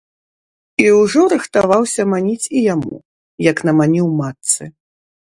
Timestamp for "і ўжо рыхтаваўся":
0.83-2.05